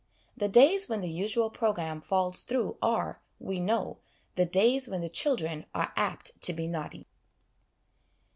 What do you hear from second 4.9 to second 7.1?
the children are apt to be naughty.